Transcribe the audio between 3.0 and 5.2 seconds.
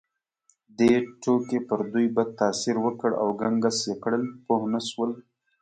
او ګنګس یې کړل، پوه نه شول.